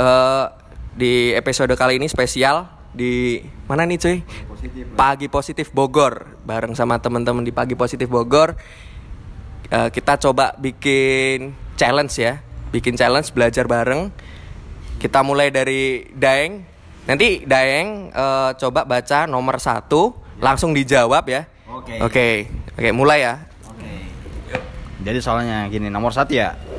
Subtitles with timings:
[0.00, 0.44] Eh,
[0.96, 3.36] di episode kali ini spesial di
[3.68, 4.16] mana nih cuy?
[4.96, 8.56] Pagi Positif Bogor bareng sama teman-teman di Pagi Positif Bogor.
[9.68, 12.40] Eh, kita coba bikin challenge ya,
[12.72, 14.08] bikin challenge belajar bareng.
[14.96, 16.64] Kita mulai dari Daeng.
[17.04, 21.44] Nanti Daeng eh, coba baca nomor satu, langsung dijawab ya.
[21.68, 22.00] Oke.
[22.00, 22.28] Oke,
[22.72, 23.34] oke mulai ya.
[23.68, 23.90] Oke.
[25.04, 26.69] Jadi soalnya gini, nomor satu ya.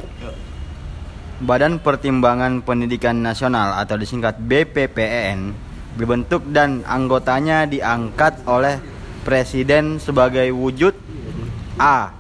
[1.41, 5.57] Badan Pertimbangan Pendidikan Nasional atau disingkat BPPN
[5.97, 8.77] dibentuk dan anggotanya diangkat oleh
[9.25, 10.93] Presiden sebagai wujud
[11.81, 12.13] A.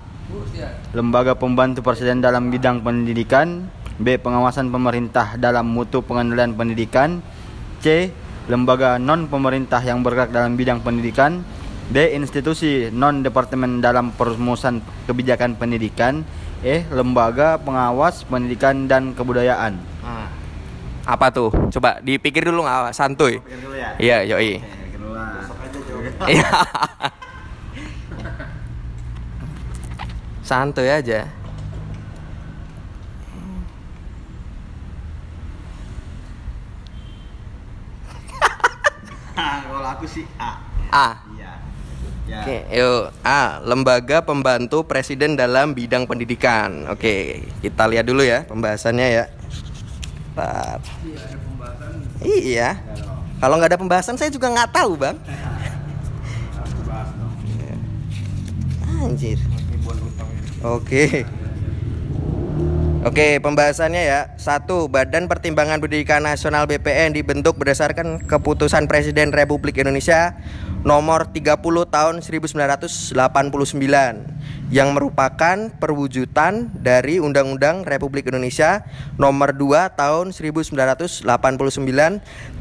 [0.97, 3.69] Lembaga pembantu Presiden dalam bidang pendidikan
[4.01, 4.17] B.
[4.17, 7.21] Pengawasan pemerintah dalam mutu pengendalian pendidikan
[7.77, 8.09] C.
[8.49, 11.45] Lembaga non pemerintah yang bergerak dalam bidang pendidikan
[11.93, 12.17] D.
[12.17, 16.25] Institusi non departemen dalam perumusan kebijakan pendidikan
[16.61, 16.85] E.
[16.93, 20.29] Lembaga pengawas pendidikan dan kebudayaan Nah,
[21.05, 21.49] apa tuh?
[21.73, 23.41] Coba dipikir dulu nggak santuy.
[23.97, 24.61] Iya, yoi.
[26.29, 26.45] Iya.
[30.45, 31.25] Santuy aja.
[39.33, 41.07] Kalau aku sih A A.
[41.33, 41.40] Iya
[42.29, 42.41] ya.
[42.43, 43.03] Oke, yuk.
[43.25, 43.61] A.
[43.65, 46.89] Lembaga pembantu presiden dalam bidang pendidikan.
[46.91, 49.25] Oke, kita lihat dulu ya pembahasannya ya.
[50.31, 50.79] Bentar.
[52.21, 52.77] Iya.
[53.41, 55.17] Kalau nggak ada pembahasan saya juga nggak tahu bang.
[59.01, 59.41] Anjir.
[60.61, 61.25] Oke.
[63.01, 64.21] Oke, pembahasannya ya.
[64.37, 70.37] Satu, Badan Pertimbangan Pendidikan Nasional BPN dibentuk berdasarkan keputusan Presiden Republik Indonesia
[70.85, 71.57] nomor 30
[71.89, 73.17] tahun 1989
[74.69, 78.85] yang merupakan perwujudan dari Undang-Undang Republik Indonesia
[79.17, 81.25] nomor 2 tahun 1989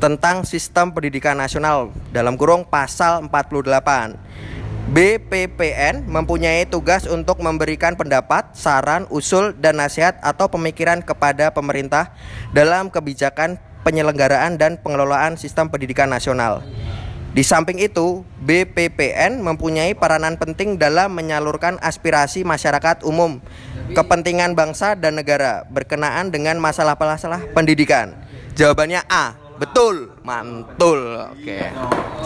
[0.00, 4.16] tentang Sistem Pendidikan Nasional dalam kurung pasal 48.
[4.90, 12.10] BPPN mempunyai tugas untuk memberikan pendapat, saran, usul, dan nasihat atau pemikiran kepada pemerintah
[12.50, 16.66] dalam kebijakan penyelenggaraan dan pengelolaan sistem pendidikan nasional.
[17.30, 23.38] Di samping itu, BPPN mempunyai peranan penting dalam menyalurkan aspirasi masyarakat umum,
[23.94, 28.18] kepentingan bangsa dan negara berkenaan dengan masalah-masalah pendidikan.
[28.58, 29.38] Jawabannya A.
[29.54, 31.30] Betul, mantul.
[31.30, 31.70] Oke.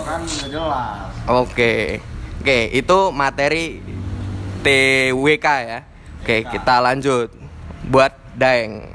[0.01, 2.01] Kan udah jelas
[2.45, 2.69] Oke.
[2.77, 3.81] Itu materi
[4.61, 5.81] TWK ya.
[6.21, 7.33] Oke, kita lanjut.
[7.89, 8.93] Buat Daeng.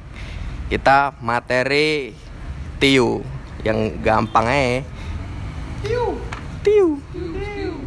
[0.70, 2.14] Kita materi
[2.78, 3.26] TIU
[3.66, 4.86] yang gampang aja.
[5.82, 6.06] TIU.
[6.62, 7.02] TIU.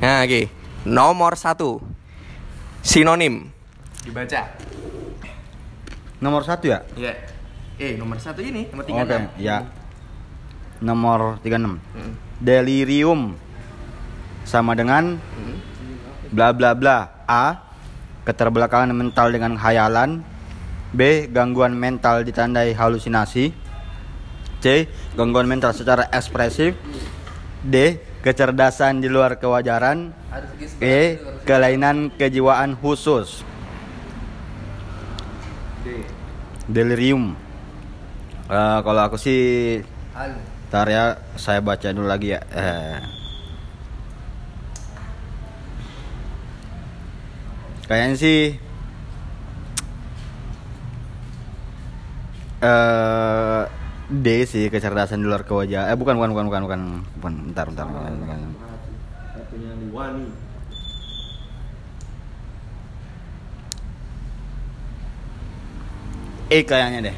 [0.02, 0.50] Nah, oke.
[0.82, 1.78] Nomor satu.
[2.82, 3.46] Sinonim.
[4.02, 4.58] Dibaca.
[6.18, 6.82] Nomor satu ya?
[6.98, 7.14] Iya.
[7.78, 9.70] Eh, nomor satu ini, nomor Oke, ya.
[10.82, 11.78] Nomor 36.
[12.42, 13.38] Delirium
[14.44, 15.18] sama dengan
[16.32, 17.24] bla bla bla.
[17.28, 17.72] A.
[18.22, 20.22] Keterbelakangan mental dengan khayalan.
[20.92, 21.26] B.
[21.32, 23.50] Gangguan mental ditandai halusinasi.
[24.62, 24.66] C.
[25.18, 26.78] Gangguan mental secara ekspresif.
[27.64, 27.98] D.
[28.22, 30.14] Kecerdasan di luar kewajaran.
[30.78, 31.18] E.
[31.42, 33.42] Kelainan kejiwaan khusus.
[36.70, 37.34] Delirium.
[38.46, 39.82] Eh, kalau aku sih
[40.72, 42.40] Ntar ya, saya baca dulu lagi ya.
[42.48, 43.21] Eh.
[47.92, 48.56] Kayaknya sih
[52.64, 53.62] eh
[54.08, 55.92] D sih kecerdasan di luar kewajaran.
[55.92, 56.80] Eh bukan bukan bukan bukan bukan.
[57.20, 57.84] Bukan, bentar bentar.
[57.84, 58.40] bentar, bentar.
[66.48, 67.16] E kayaknya deh.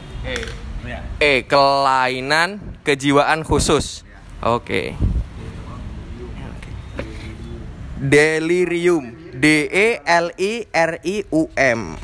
[1.22, 1.46] E.
[1.46, 4.02] Kelainan kejiwaan khusus.
[4.42, 4.98] Oke.
[8.02, 9.23] Delirium.
[9.44, 12.00] D E L I R I U M.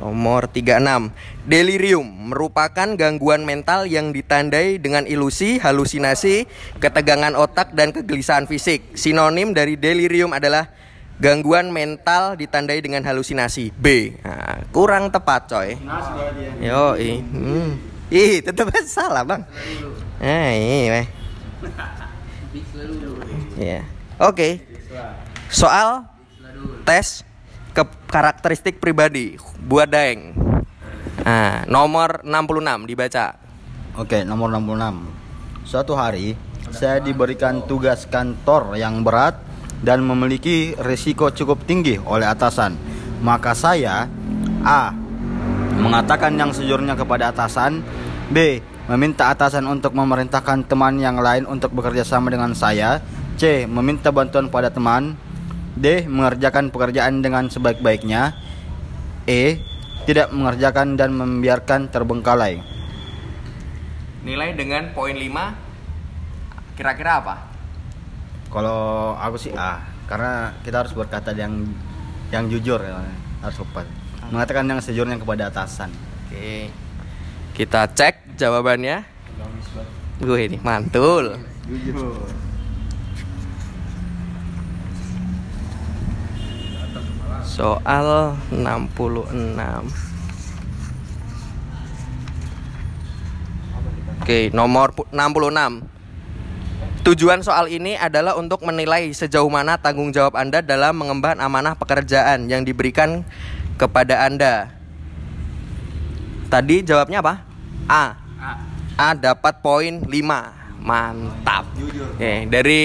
[0.00, 1.12] Nomor 36.
[1.44, 6.48] Delirium merupakan gangguan mental yang ditandai dengan ilusi, halusinasi,
[6.80, 8.96] ketegangan otak dan kegelisahan fisik.
[8.96, 10.72] Sinonim dari delirium adalah
[11.20, 13.68] gangguan mental ditandai dengan halusinasi.
[13.76, 14.16] B.
[14.24, 15.76] Nah, kurang tepat, coy.
[16.64, 17.20] Yo, ih.
[17.20, 17.76] Hmm.
[18.08, 19.44] Ih, tetap salah, Bang.
[20.24, 21.23] Nah, ini, weh.
[23.58, 23.82] Iya.
[24.22, 24.62] Oke.
[25.50, 26.06] Soal
[26.86, 27.26] tes
[27.74, 30.34] ke karakteristik pribadi buat Daeng.
[31.24, 33.34] Nah, nomor 66 dibaca.
[33.98, 35.66] Oke, nomor 66.
[35.66, 36.36] Suatu hari
[36.74, 39.38] saya diberikan tugas kantor yang berat
[39.84, 42.76] dan memiliki risiko cukup tinggi oleh atasan.
[43.24, 44.06] Maka saya
[44.64, 44.92] A.
[45.74, 47.82] Mengatakan yang sejujurnya kepada atasan
[48.30, 48.62] B.
[48.84, 53.00] Meminta atasan untuk memerintahkan teman yang lain untuk bekerja sama dengan saya
[53.40, 53.64] C.
[53.64, 55.16] Meminta bantuan pada teman
[55.72, 56.04] D.
[56.04, 58.36] Mengerjakan pekerjaan dengan sebaik-baiknya
[59.24, 59.56] E.
[60.04, 62.60] Tidak mengerjakan dan membiarkan terbengkalai
[64.20, 67.36] Nilai dengan poin 5 kira-kira apa?
[68.52, 71.64] Kalau aku sih A Karena kita harus berkata yang
[72.28, 73.00] yang jujur ya
[73.40, 73.88] Harus sopan
[74.28, 75.88] Mengatakan yang sejujurnya kepada atasan
[76.28, 76.83] Oke.
[77.54, 79.06] Kita cek jawabannya.
[80.18, 81.38] Gue ini mantul.
[87.46, 89.86] Soal 66.
[94.18, 95.84] Oke, nomor pu- 66.
[97.04, 102.48] Tujuan soal ini adalah untuk menilai sejauh mana tanggung jawab Anda dalam mengemban amanah pekerjaan
[102.48, 103.22] yang diberikan
[103.76, 104.72] kepada Anda.
[106.54, 107.42] Tadi jawabnya apa?
[107.90, 108.14] A.
[108.94, 110.06] A dapat poin 5.
[110.78, 111.66] Mantap.
[112.14, 112.82] Oke, dari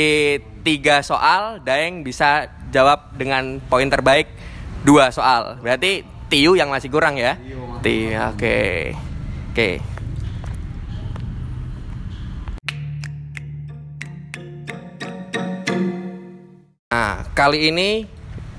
[0.65, 4.25] tiga soal Daeng bisa jawab dengan poin terbaik
[4.81, 5.61] dua soal.
[5.61, 6.01] Berarti
[6.33, 7.37] Tiu yang masih kurang ya?
[7.85, 8.17] Tiu.
[8.33, 8.97] Oke.
[9.53, 9.69] Oke.
[16.89, 18.09] Nah, kali ini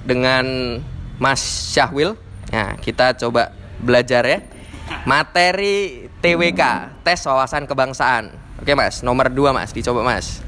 [0.06, 0.78] dengan
[1.18, 1.42] Mas
[1.74, 2.14] Syahwil,
[2.54, 3.50] nah kita coba
[3.82, 4.59] belajar ya
[5.08, 6.62] materi TWK,
[7.02, 8.34] tes wawasan kebangsaan.
[8.60, 10.44] Oke Mas, nomor 2 Mas, dicoba Mas.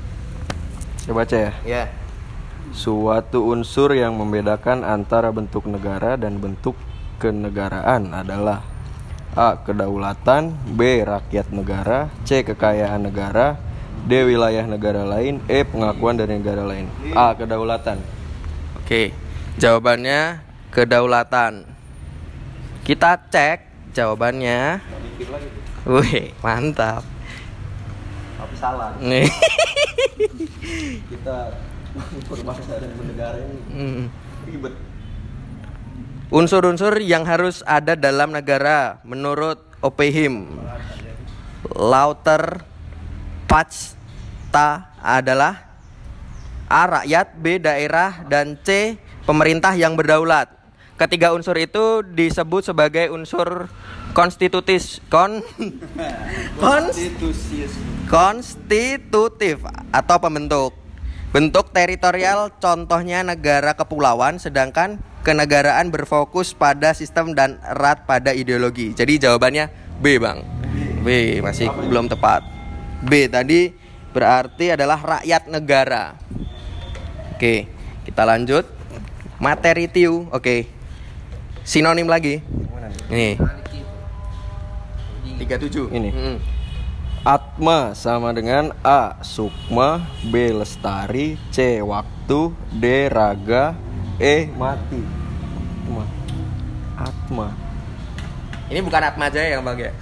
[1.03, 1.53] Saya baca ya.
[1.65, 1.85] Ya.
[2.73, 6.79] Suatu unsur yang membedakan antara bentuk negara dan bentuk
[7.21, 8.65] kenegaraan adalah
[9.33, 9.57] A.
[9.61, 11.05] Kedaulatan B.
[11.05, 12.45] Rakyat negara C.
[12.45, 13.57] Kekayaan negara
[14.05, 14.29] D.
[14.29, 15.65] Wilayah negara lain E.
[15.65, 17.33] Pengakuan dari negara lain A.
[17.33, 18.23] Kedaulatan
[18.83, 19.09] Oke,
[19.57, 21.65] jawabannya kedaulatan.
[22.85, 24.81] Kita cek jawabannya.
[25.87, 27.05] Wih, mantap.
[28.41, 29.29] Tapi salah Nih.
[31.13, 31.53] Kita
[32.29, 34.09] berbangsa dan bernegara ini
[34.49, 34.75] ribet
[36.33, 40.49] Unsur-unsur yang harus ada dalam negara menurut OPHIM
[41.77, 42.65] Lauter
[43.45, 45.69] Pachta adalah
[46.73, 46.89] A.
[46.89, 47.61] Rakyat B.
[47.61, 48.97] Daerah Dan C.
[49.29, 50.49] Pemerintah yang berdaulat
[51.03, 53.67] Ketiga unsur itu disebut sebagai unsur
[54.15, 55.43] konstitutis kon
[56.63, 56.95] kons
[58.07, 60.71] konstitutif atau pembentuk.
[61.35, 68.95] Bentuk teritorial contohnya negara kepulauan sedangkan kenegaraan berfokus pada sistem dan erat pada ideologi.
[68.95, 70.47] Jadi jawabannya B, Bang.
[71.03, 72.47] B masih belum tepat.
[73.03, 73.75] B tadi
[74.15, 76.15] berarti adalah rakyat negara.
[77.35, 77.67] Oke,
[78.07, 78.71] kita lanjut.
[79.43, 80.31] Materi tiu.
[80.31, 80.82] Oke.
[81.63, 82.43] Sinonim lagi.
[83.09, 83.39] Ini.
[85.39, 85.91] 37.
[85.95, 86.11] Ini.
[86.11, 86.37] Mm.
[87.23, 89.23] Atma sama dengan A.
[89.23, 90.51] Sukma B.
[90.51, 91.79] Lestari C.
[91.79, 92.85] Waktu D.
[93.07, 93.79] Raga
[94.19, 94.51] E.
[94.59, 95.01] Mati
[95.83, 96.05] Atma
[96.95, 97.49] Atma
[98.71, 99.93] Ini bukan Atma Jaya yang Bang ya.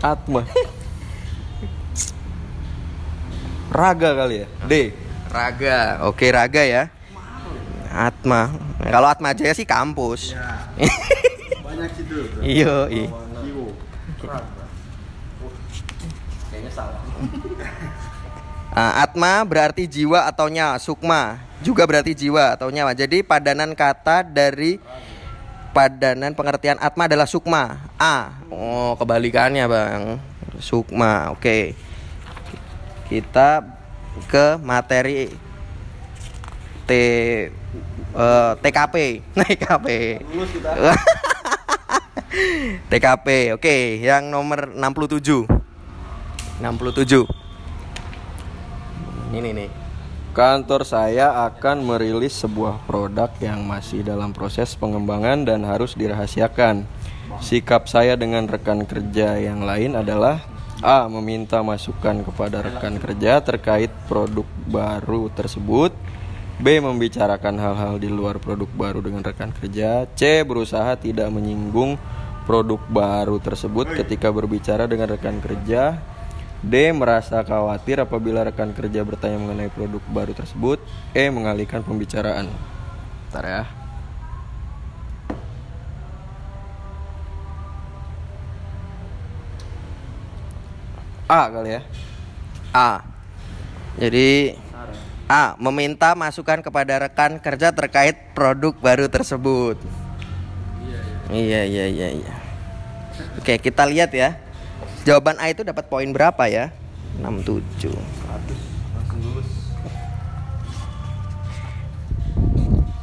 [0.00, 0.42] Atma
[3.72, 4.96] Raga kali ya D
[5.32, 6.04] Raga.
[6.04, 6.92] Oke, Raga ya.
[7.88, 8.52] Atma.
[8.90, 10.34] Kalau Atma Jaya sih kampus.
[11.66, 13.08] Banyak situ Iya, iya.
[16.50, 16.98] Kayaknya salah
[18.72, 20.80] Ah, Atma berarti jiwa atau nyawa.
[20.80, 22.96] Sukma juga berarti jiwa atau nyawa.
[22.96, 24.80] Jadi padanan kata dari
[25.76, 27.84] padanan pengertian Atma adalah sukma.
[28.00, 28.32] A.
[28.48, 30.16] Oh, kebalikannya, Bang.
[30.56, 31.36] Sukma.
[31.36, 31.76] Oke.
[33.12, 33.60] Kita
[34.24, 35.28] ke materi
[36.88, 36.90] T
[38.16, 38.96] eh, TKP.
[39.36, 39.88] TKP.
[42.92, 43.28] TKP.
[43.56, 45.48] Oke, yang nomor 67.
[46.60, 47.26] 67.
[49.32, 49.70] Ini nih.
[50.32, 56.88] Kantor saya akan merilis sebuah produk yang masih dalam proses pengembangan dan harus dirahasiakan.
[57.44, 60.40] Sikap saya dengan rekan kerja yang lain adalah
[60.80, 61.04] A.
[61.04, 65.92] Meminta masukan kepada rekan kerja terkait produk baru tersebut
[66.62, 66.78] B.
[66.78, 70.46] Membicarakan hal-hal di luar produk baru dengan rekan kerja C.
[70.46, 71.98] Berusaha tidak menyinggung
[72.46, 75.98] produk baru tersebut ketika berbicara dengan rekan kerja
[76.62, 76.94] D.
[76.94, 80.78] Merasa khawatir apabila rekan kerja bertanya mengenai produk baru tersebut
[81.10, 81.26] E.
[81.34, 82.46] Mengalihkan pembicaraan
[83.34, 83.64] Ntar ya
[91.26, 91.82] A kali ya
[92.70, 93.02] A.
[93.98, 94.54] Jadi
[95.30, 95.54] A.
[95.58, 99.78] Meminta masukan kepada rekan kerja terkait produk baru tersebut.
[101.32, 102.34] Iya iya iya iya.
[103.38, 104.36] Oke, kita lihat ya.
[105.02, 106.70] Jawaban A itu dapat poin berapa ya?
[107.18, 107.92] 67.
[108.96, 109.50] langsung lulus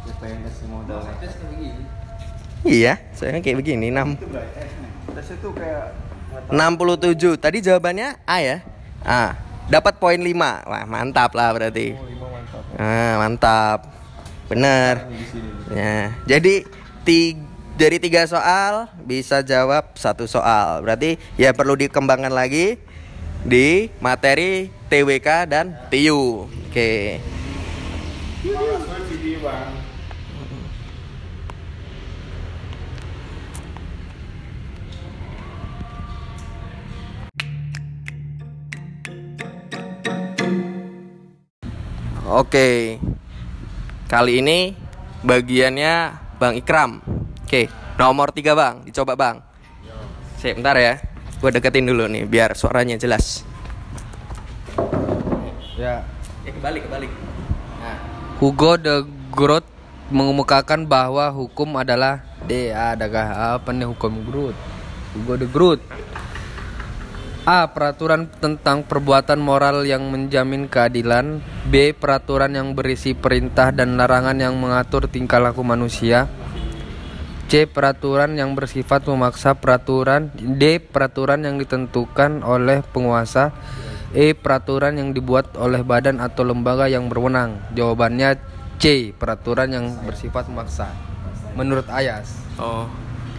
[0.08, 1.02] PPNS modal
[2.66, 4.20] Iya, saya kayak begini 6
[5.20, 5.86] tes itu kayak
[6.50, 7.36] 67.
[7.36, 8.58] Tadi jawabannya A ya?
[9.04, 9.49] A.
[9.70, 10.34] Dapat poin 5.
[10.66, 11.94] Wah, mantap lah berarti.
[12.76, 13.86] Ah, mantap.
[14.50, 15.06] Bener.
[15.70, 16.66] Ya, jadi
[17.06, 17.38] ti
[17.78, 20.82] dari tiga soal bisa jawab satu soal.
[20.82, 22.82] Berarti ya perlu dikembangkan lagi
[23.46, 26.50] di materi TWK dan TIU.
[26.68, 27.22] Oke.
[42.30, 43.02] Oke.
[44.06, 44.78] Kali ini
[45.26, 47.02] bagiannya Bang Ikram.
[47.42, 47.66] Oke,
[47.98, 49.42] nomor tiga Bang, dicoba Bang.
[50.38, 51.02] Sip, bentar ya.
[51.42, 53.42] Gue deketin dulu nih biar suaranya jelas.
[55.74, 56.06] ya
[56.46, 57.10] Ya kebalik, kebalik.
[57.82, 57.98] Nah,
[58.38, 59.66] Hugo de Groot
[60.14, 62.70] mengemukakan bahwa hukum adalah D.
[62.70, 64.54] Adakah apa nih hukum Groot?
[65.18, 65.82] Hugo de Groot.
[67.50, 67.66] A.
[67.74, 71.42] Peraturan tentang perbuatan moral yang menjamin keadilan.
[71.66, 71.98] B.
[71.98, 76.30] Peraturan yang berisi perintah dan larangan yang mengatur tingkah laku manusia.
[77.50, 77.66] C.
[77.66, 80.30] Peraturan yang bersifat memaksa peraturan.
[80.38, 80.78] D.
[80.78, 83.50] Peraturan yang ditentukan oleh penguasa.
[84.14, 84.38] E.
[84.38, 87.58] Peraturan yang dibuat oleh badan atau lembaga yang berwenang.
[87.74, 88.38] Jawabannya
[88.78, 89.10] C.
[89.18, 90.94] Peraturan yang bersifat memaksa.
[91.58, 92.46] Menurut Ayas.
[92.62, 92.86] oh.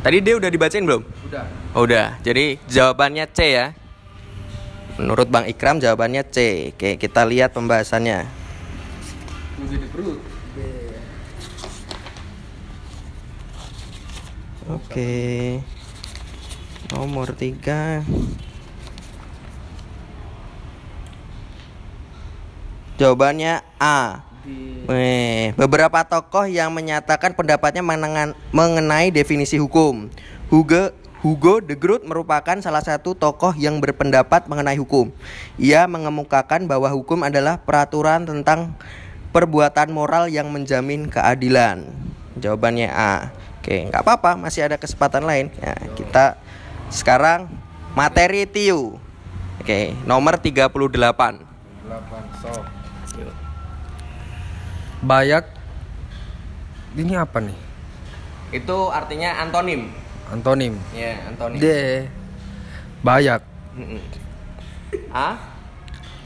[0.03, 1.07] Tadi dia udah dibacain belum?
[1.31, 1.45] Udah.
[1.79, 2.19] Oh, udah.
[2.27, 3.79] Jadi jawabannya C ya.
[5.01, 6.69] Menurut Bang Ikram jawabannya C.
[6.77, 8.29] Oke, kita lihat pembahasannya.
[14.69, 15.65] Oke.
[16.93, 18.05] Nomor tiga.
[23.01, 24.29] Jawabannya A.
[24.85, 27.81] Weh, beberapa tokoh yang menyatakan pendapatnya
[28.53, 30.13] mengenai definisi hukum.
[30.53, 35.13] Hugo Hugo de Groot merupakan salah satu tokoh yang berpendapat mengenai hukum.
[35.61, 38.73] Ia mengemukakan bahwa hukum adalah peraturan tentang
[39.29, 41.93] perbuatan moral yang menjamin keadilan.
[42.41, 43.37] Jawabannya A.
[43.61, 45.53] Oke, nggak apa-apa, masih ada kesempatan lain.
[45.61, 46.41] Ya, kita
[46.89, 47.53] sekarang
[47.93, 48.97] materi TIU.
[49.61, 50.73] Oke, nomor 38.
[55.05, 55.45] Bayak.
[56.97, 57.59] Ini apa nih?
[58.57, 60.00] Itu artinya antonim.
[60.31, 60.79] Antonim.
[60.95, 61.59] Ya, antonim.
[61.59, 61.67] D.
[63.03, 63.43] Bayak.
[63.75, 63.99] Mm-mm.
[65.11, 65.37] A.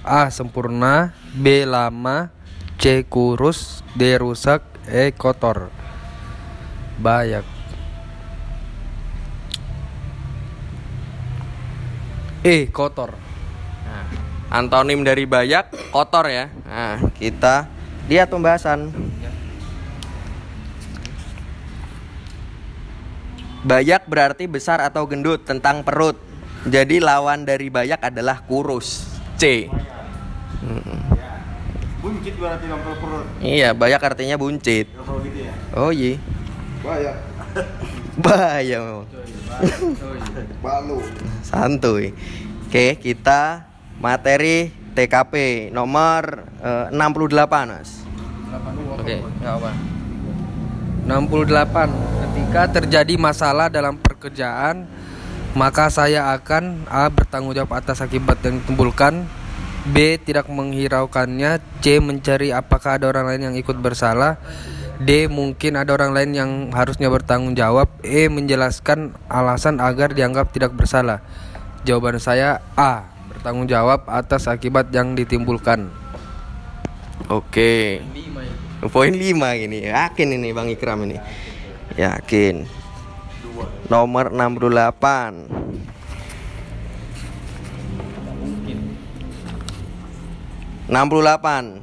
[0.04, 0.28] A.
[0.28, 1.16] Sempurna.
[1.32, 1.64] B.
[1.64, 2.28] Lama.
[2.76, 3.00] C.
[3.08, 3.80] Kurus.
[3.96, 4.20] D.
[4.20, 4.60] Rusak.
[4.86, 5.08] E.
[5.16, 5.72] Kotor.
[7.00, 7.48] Bayak.
[12.44, 12.68] E.
[12.68, 13.16] Kotor.
[13.88, 14.04] Nah,
[14.52, 16.52] antonim dari bayak kotor ya.
[16.68, 17.72] Nah, kita
[18.04, 18.92] lihat pembahasan.
[23.64, 26.20] Bayak berarti besar atau gendut tentang perut.
[26.64, 29.08] Jadi lawan dari bayak adalah kurus.
[29.34, 29.66] C.
[32.00, 34.92] buncit berarti nomor perut Iya, bayak artinya buncit.
[34.92, 36.20] gitu ya Oh iya.
[36.84, 37.16] banyak
[38.24, 39.06] Bahaya memang.
[40.60, 41.00] balu
[41.40, 42.12] Santuy.
[42.68, 43.64] Oke, kita
[43.96, 45.34] materi TKP
[45.70, 48.04] nomor eh, 68, Mas.
[48.94, 49.70] Oke, enggak apa.
[51.04, 51.92] 68.
[52.24, 54.88] Ketika terjadi masalah dalam pekerjaan,
[55.52, 59.28] maka saya akan A bertanggung jawab atas akibat yang ditimbulkan,
[59.84, 64.40] B tidak menghiraukannya, C mencari apakah ada orang lain yang ikut bersalah,
[64.96, 70.72] D mungkin ada orang lain yang harusnya bertanggung jawab, E menjelaskan alasan agar dianggap tidak
[70.72, 71.20] bersalah.
[71.84, 75.92] Jawaban saya A bertanggung jawab atas akibat yang ditimbulkan.
[77.28, 78.00] Oke.
[78.92, 79.88] Poin 5 gini.
[79.88, 81.16] Yakin ini Bang Ikram ini.
[81.96, 82.68] Yakin.
[83.88, 85.72] Nomor 68.
[90.84, 91.80] Enam puluh delapan.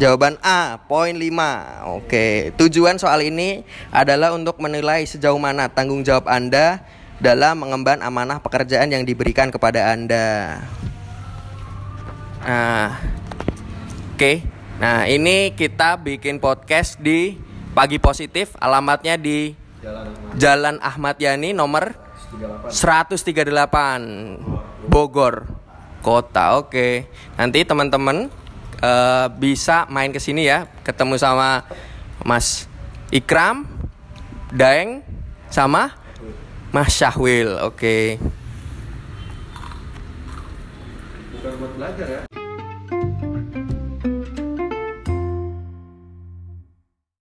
[0.00, 2.00] Jawaban A, poin 5.
[2.00, 3.60] Oke, tujuan soal ini
[3.92, 6.80] adalah untuk menilai sejauh mana tanggung jawab Anda
[7.20, 10.64] dalam mengemban amanah pekerjaan yang diberikan kepada Anda.
[12.40, 12.98] Nah,
[14.22, 14.51] Oke.
[14.80, 17.36] Nah, ini kita bikin podcast di
[17.72, 19.52] Pagi Positif, alamatnya di
[20.38, 21.90] Jalan Ahmad Yani nomor
[22.70, 25.50] 138 Bogor
[26.00, 26.56] Kota.
[26.60, 27.10] Oke.
[27.36, 28.30] Nanti teman-teman
[28.80, 31.66] eh, bisa main ke sini ya, ketemu sama
[32.22, 32.70] Mas
[33.12, 33.68] Ikram,
[34.52, 35.04] Daeng
[35.52, 35.92] sama
[36.72, 38.16] Mas Syahwil, oke.
[41.36, 42.21] Bukan buat belajar ya.